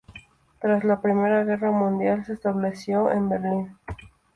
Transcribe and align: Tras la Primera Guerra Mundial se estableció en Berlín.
Tras 0.59 0.83
la 0.83 0.99
Primera 0.99 1.43
Guerra 1.43 1.69
Mundial 1.69 2.25
se 2.25 2.33
estableció 2.33 3.11
en 3.11 3.29
Berlín. 3.29 3.77